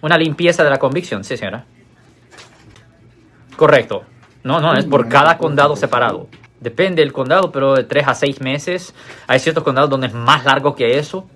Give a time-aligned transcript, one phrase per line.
[0.00, 1.64] Una limpieza de la convicción, sí, señora.
[3.56, 4.04] Correcto.
[4.44, 6.28] No, no, es por cada condado separado.
[6.60, 8.94] Depende del condado, pero de 3 a 6 meses.
[9.26, 11.28] Hay ciertos condados donde es más largo que eso.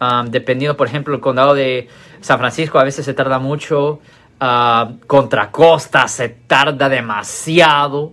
[0.00, 1.88] Um, dependiendo, por ejemplo, el condado de
[2.20, 4.00] San Francisco a veces se tarda mucho.
[4.40, 8.12] Uh, contra Costa se tarda demasiado.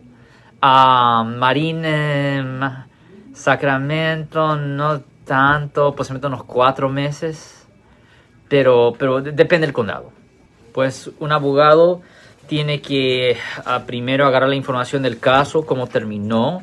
[0.61, 2.43] Uh, Marine,
[3.33, 7.64] Sacramento, no tanto, posiblemente unos 4 meses.
[8.48, 10.11] Pero, pero depende del condado.
[10.73, 12.01] Pues un abogado
[12.47, 16.61] tiene que uh, primero agarrar la información del caso, cómo terminó,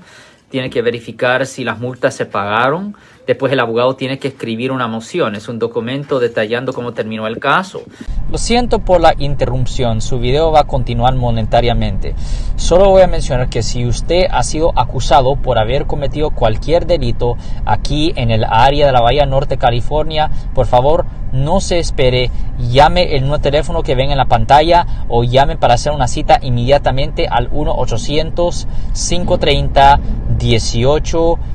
[0.48, 2.94] tiene que verificar si las multas se pagaron,
[3.26, 7.38] después el abogado tiene que escribir una moción, es un documento detallando cómo terminó el
[7.38, 7.82] caso.
[8.30, 12.14] Lo siento por la interrupción, su video va a continuar monetariamente.
[12.56, 17.36] Solo voy a mencionar que si usted ha sido acusado por haber cometido cualquier delito
[17.64, 23.16] aquí en el área de la Bahía Norte, California, por favor no se espere, llame
[23.16, 27.26] el nuevo teléfono que ven en la pantalla o llame para hacer una cita inmediatamente
[27.26, 27.48] al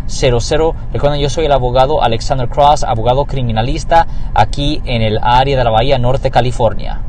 [0.08, 0.76] 1-800-530-1800.
[0.94, 5.70] Recuerden, yo soy el abogado Alexander Cross, abogado criminalista aquí en el área de la
[5.70, 7.02] Bahía Norte, California.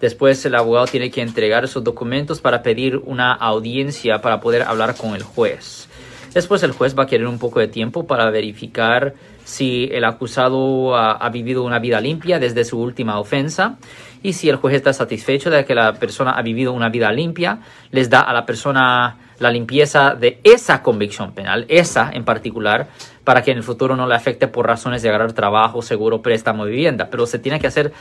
[0.00, 4.96] Después el abogado tiene que entregar esos documentos para pedir una audiencia para poder hablar
[4.96, 5.88] con el juez.
[6.34, 10.96] Después el juez va a querer un poco de tiempo para verificar si el acusado
[10.96, 13.76] ha, vivido una vida limpia desde su última ofensa
[14.22, 17.60] y si el juez está satisfecho de que la persona ha vivido una vida limpia,
[17.92, 22.88] les da a la persona la limpieza de esa convicción penal, esa en particular,
[23.24, 26.64] para que en el futuro no le afecte por razones de agarrar trabajo, seguro, préstamo,
[26.64, 27.08] vivienda.
[27.10, 27.92] Pero se tiene que hacer,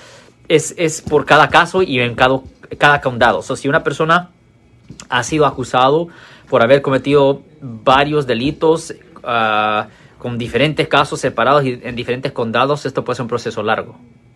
[0.48, 2.40] es, es por cada caso y en cada,
[2.78, 3.40] cada condado.
[3.40, 4.30] O si una persona
[5.10, 6.08] ha sido acusado
[6.50, 9.88] por haber cometido varios delitos, uh,
[10.24, 13.98] con diferentes casos separados y en diferentes condados, esto puede ser un proceso largo.